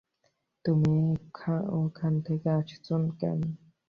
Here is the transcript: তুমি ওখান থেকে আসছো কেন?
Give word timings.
তুমি 0.65 0.95
ওখান 1.79 2.13
থেকে 2.25 2.47
আসছো 2.59 2.95
কেন? 3.19 3.39